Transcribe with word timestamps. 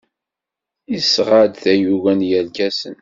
Yesɣa-d 0.91 1.53
tayuga 1.61 2.13
n 2.13 2.21
yerkasen. 2.29 2.95